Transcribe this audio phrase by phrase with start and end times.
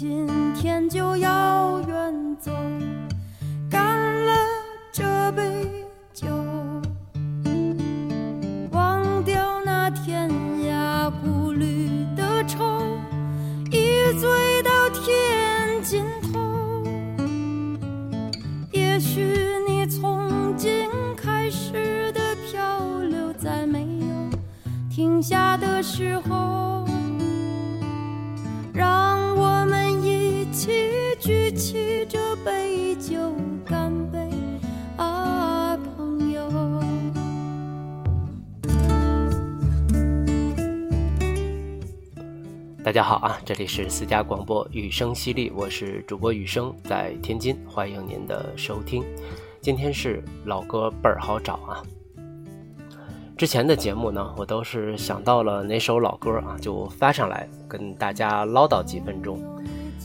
[0.00, 2.52] 今天就要远走
[3.68, 4.32] 干了
[4.92, 5.42] 这杯
[6.14, 6.28] 酒
[8.70, 10.30] 忘掉那天
[10.62, 12.80] 涯孤旅的愁。
[13.72, 16.80] 一醉到天尽头
[18.70, 19.36] 也许
[19.68, 24.38] 你从今开始的漂流在没有
[24.88, 26.86] 停下的时候
[28.72, 29.07] 让
[31.20, 33.18] 举起这杯酒，
[33.66, 34.30] 干杯
[34.96, 36.48] 啊，朋友！
[42.84, 49.04] 大家好啊，这里是私家广播雨声犀利，我是主播雨声，在天津，欢迎您的收听。
[49.60, 51.82] 今天是老歌倍儿好找啊。
[53.36, 59.57] 之前的节目呢，我都是想到了哪首老歌啊，就发上来跟大家唠叨几分钟。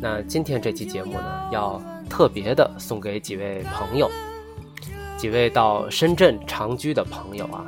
[0.00, 4.08] 那今天这期节目呢，要特别的送给几位朋友，
[5.16, 7.66] 几位到深圳长居的朋友啊。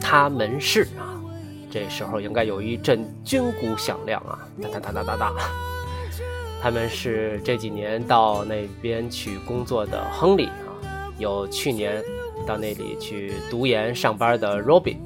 [0.00, 1.16] 他们是啊，
[1.70, 5.34] 这时候应该有一阵军鼓响亮啊，哒哒哒哒哒哒。
[6.60, 10.76] 他们是这几年到那边去工作的亨利啊。
[11.16, 12.02] 有去年
[12.46, 14.98] 到那里去读研上班的 Robbie，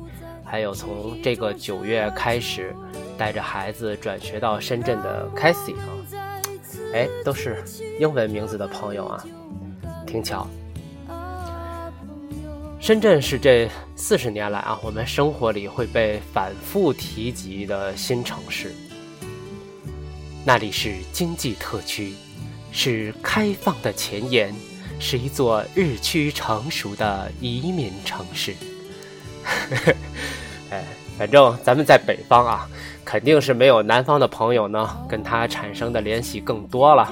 [0.44, 2.74] 还有从这个九月开始
[3.18, 5.90] 带着孩子转学到深圳的 c a s i e 啊，
[6.94, 7.62] 哎，都是
[7.98, 9.22] 英文名字的朋友啊，
[10.06, 10.48] 挺巧。
[12.80, 18.72] 深圳是这四十年来啊，我们生活里会被反复提及的新城市。
[20.46, 22.14] 那里是经济特区，
[22.70, 24.54] 是开放的前沿。
[25.00, 28.52] 是一座日趋成熟的移民城市。
[30.70, 30.82] 哎，
[31.16, 32.68] 反正咱们在北方啊，
[33.08, 37.10] 肯定是没有南方的朋友呢，跟他产生的联系更多了。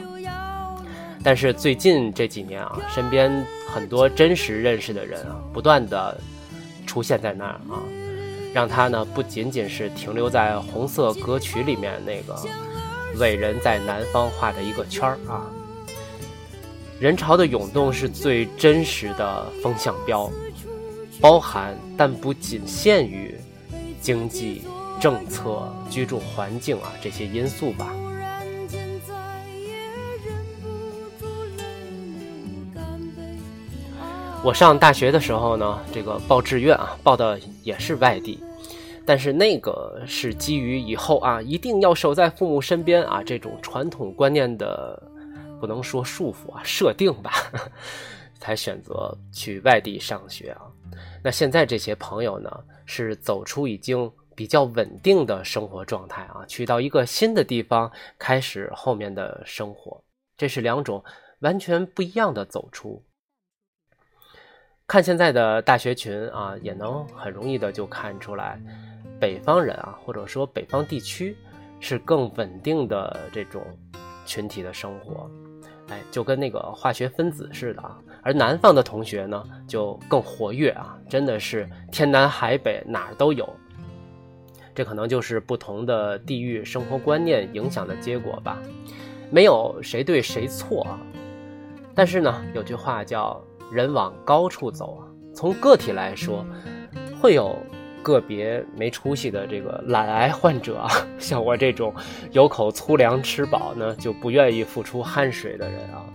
[1.24, 6.20] 但是最近这几年啊，身边很多真实认识的人啊，不断的
[6.86, 7.80] 出现在那儿啊，
[8.52, 12.38] 让他呢不仅仅是停留在红色歌曲里面那个
[13.18, 15.48] 伟人在南方画的一个圈儿啊。
[17.00, 20.30] 人潮的涌动是最真实的风向标，
[21.22, 23.34] 包含但不仅限于
[23.98, 24.62] 经济
[25.00, 27.94] 政策、居住环境啊这些因素吧。
[34.44, 38.42] 我上大学的时候呢，这个报志愿啊，报的也是外地，
[39.04, 45.02] 但是那个是基于以后啊一定要守在父母身边啊这种传统观念的。
[45.58, 47.32] 不能说束缚啊，设定吧，
[48.38, 50.60] 才选择去外地上学啊。
[51.24, 52.50] 那现在这些朋友呢，
[52.84, 60.04] 是走出已经比较稳定的生活状态啊，去到一个新的地方开始后面的生活，
[60.36, 61.02] 这是两种
[61.40, 63.02] 完全不一样的走出。
[64.86, 68.60] 看现在的大学群啊，也能很容易的就看出来，
[69.18, 71.36] 北方人啊，或者说北方地区
[71.80, 73.64] 是更稳定的这种
[74.24, 75.28] 群体的生活。
[75.88, 83.48] 哎，就跟那个化学分子似的啊，而南方的同学呢，就更活跃啊，真的是天南海北哪儿都有。
[84.76, 88.62] 这可能就是不同的地域生活观念影响的结果吧，
[89.30, 91.00] 没有谁对谁错啊。
[91.94, 93.42] 但是呢，有句话叫
[93.72, 96.46] “人往高处走”啊，从个体来说，
[97.20, 97.56] 会有。
[98.02, 100.88] 个别没出息的这个懒癌患者啊，
[101.18, 101.92] 像我这种
[102.30, 106.06] 有口粗粮吃饱呢，就不愿意付出汗水的人啊。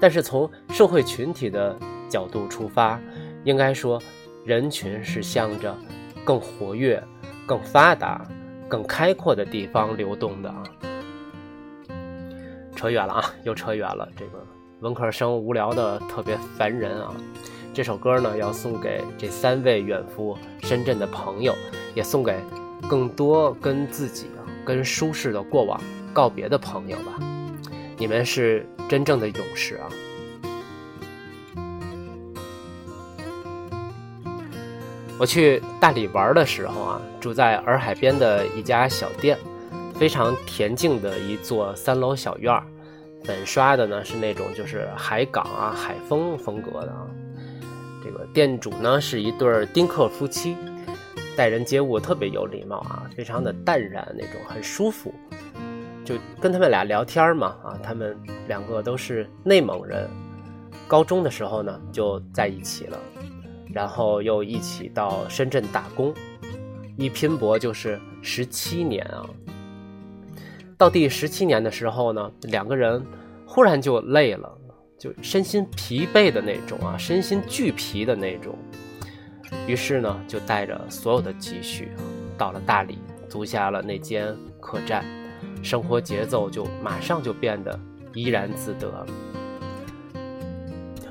[0.00, 1.76] 但是从社会群体的
[2.08, 3.00] 角度出发，
[3.42, 4.00] 应该说，
[4.44, 5.76] 人群是向着
[6.24, 7.02] 更活跃、
[7.46, 8.26] 更发达、
[8.68, 10.62] 更开阔的地方流动的啊。
[12.74, 14.06] 扯远了啊，又扯远了。
[14.16, 14.44] 这个
[14.80, 17.14] 文科生无聊的特别烦人啊。
[17.72, 21.54] 这首歌呢，要送给这三位远赴深圳的朋友，
[21.94, 22.38] 也送给
[22.88, 25.80] 更多跟自己啊、跟舒适的过往
[26.12, 27.18] 告别的朋友吧。
[27.98, 29.88] 你们是真正的勇士啊！
[35.18, 39.38] 我去大理玩的时候啊，住在洱海边的一家小店，
[39.94, 42.62] 非常恬静的一座三楼小院儿，
[43.24, 47.06] 粉刷的呢是那种就是海港啊、海风风格的啊。
[48.04, 50.54] 这个店主呢是一对丁克夫妻，
[51.34, 55.14] 待人接物特别有礼貌啊，非常的淡然那种，很舒服。
[56.04, 58.16] 就跟他们俩聊天嘛，啊，他们
[58.48, 60.08] 两个都是内蒙人，
[60.86, 62.98] 高中的时候呢就在一起了，
[63.76, 66.14] 然后又一起到深圳打工，
[66.96, 69.28] 一拼搏就是十七年啊。
[70.78, 73.04] 到第十七年的时候呢，两个人
[73.44, 74.50] 忽然就累了。
[74.98, 78.56] 就身心疲惫的那种啊，身心俱疲的那种。
[79.66, 81.90] 于是呢，就带着所有的积蓄，
[82.38, 82.98] 到了大理，
[83.28, 85.04] 租下了那间客栈，
[85.62, 87.78] 生活节奏就马上就变得
[88.14, 89.06] 怡然自得了。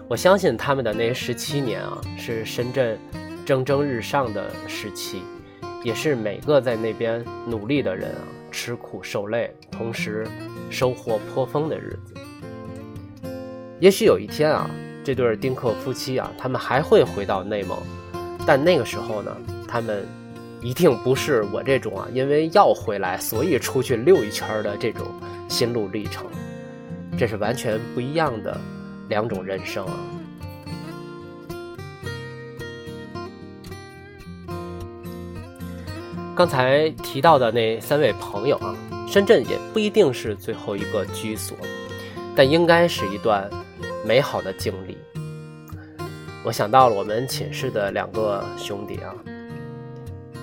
[0.07, 2.95] 我相信他们的那十七年啊，是深圳
[3.43, 5.23] 蒸蒸日上的时期，
[5.83, 8.21] 也是每个在那边努力的人啊，
[8.51, 10.27] 吃苦受累，同时
[10.69, 12.13] 收获颇丰的日子。
[13.79, 14.69] 也许有一天啊，
[15.03, 17.75] 这对丁克夫妻啊，他们还会回到内蒙，
[18.45, 19.35] 但那个时候呢，
[19.67, 20.05] 他们
[20.61, 25.07] 一定不是我这种啊，因为要回来所以出去溜一圈的这种
[25.49, 26.27] 心路历程，
[27.17, 28.55] 这是完全不一样的
[29.09, 29.93] 两种人生啊。
[36.35, 38.75] 刚才提到的那三位朋友啊，
[39.07, 41.55] 深圳也不一定是最后一个居所，
[42.35, 43.49] 但应该是一段
[44.05, 44.97] 美好的经历。
[46.43, 49.15] 我想到了我们寝室的两个兄弟啊，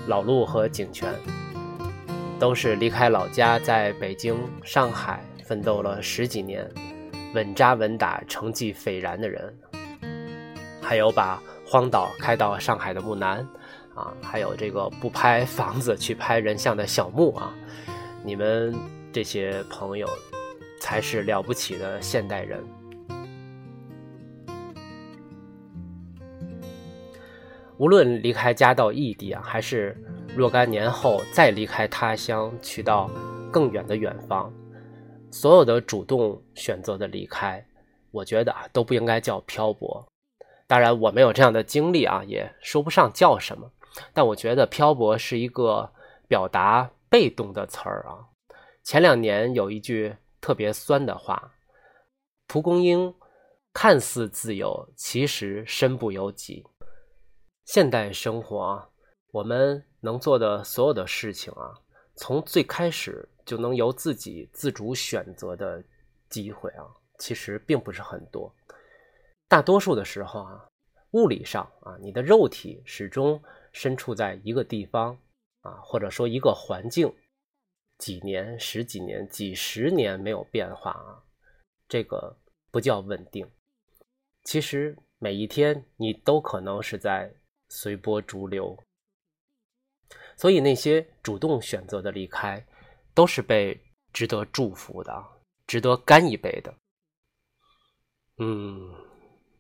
[0.07, 1.13] 老陆和景泉，
[2.41, 4.35] 都是离开老家在北京、
[4.65, 6.67] 上海奋斗了十几年，
[7.35, 9.55] 稳扎稳打、成绩斐然的人。
[10.81, 13.47] 还有把荒岛开到上海的木南。
[13.95, 17.53] 啊，还有这个不拍房子去拍人像的小木啊，
[18.25, 18.75] 你们
[19.13, 20.09] 这些朋友
[20.81, 22.65] 才是了不起的现代人。
[27.77, 29.95] 无论离开家到异地啊，还是
[30.35, 33.11] 若干年后再离开他乡去到
[33.53, 34.51] 更远的远方，
[35.33, 37.67] 所有的主动选择的离开，
[38.11, 40.07] 我觉得啊都不应该叫漂泊。
[40.67, 43.71] 当然，我没有这样的经历啊，也说不上叫什么。
[44.15, 45.91] 但我觉得漂泊是一个
[46.29, 48.29] 表达被动的词儿啊。
[48.85, 51.53] 前两年有一句特别酸的话
[52.49, 53.15] ：“蒲公英
[53.73, 56.65] 看似自由，其实身不由己。”
[57.65, 58.89] 现代生活啊，
[59.31, 61.75] 我们能做的所有的事情啊，
[62.17, 65.85] 从最开始就能由自己自主选择的
[66.31, 66.89] 机会啊，
[67.19, 68.51] 其实并不是很多。
[69.47, 70.67] 大多数的时候啊，
[71.11, 73.39] 物理上啊，你的肉体始终。
[73.75, 75.19] 身处在一个地方
[75.63, 77.11] 啊，或者说一个环境，
[77.97, 81.25] 几年、十几年、几十年没有变化啊，
[81.89, 82.37] 这个
[82.71, 83.51] 不叫稳定。
[84.45, 87.35] 其实每一天你都可能是在
[87.71, 88.79] 随波逐流，
[90.37, 92.63] 所以那些主动选择的离开，
[93.15, 93.81] 都是被
[94.13, 95.25] 值得祝福的，
[95.67, 96.75] 值得干一杯的。
[98.39, 98.95] 嗯。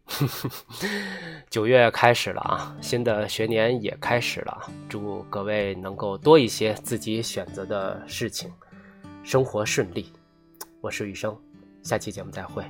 [1.49, 4.70] 九月开始了啊，新的学年也开始了。
[4.88, 8.52] 祝各位能够多一些自己选择的事情，
[9.22, 10.12] 生活顺利。
[10.81, 11.40] 我是雨生，
[11.82, 12.64] 下期节目再会。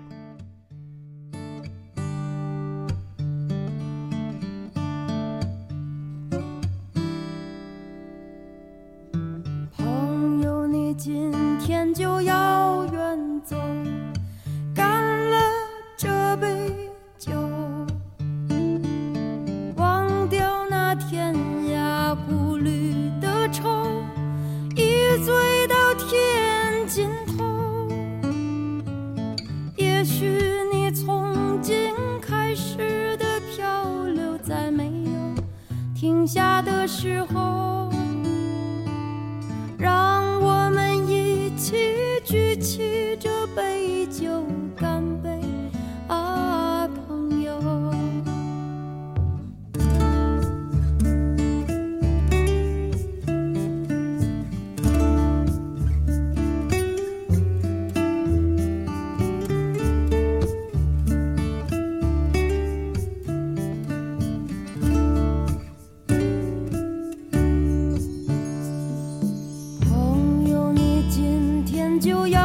[72.03, 72.42] 就要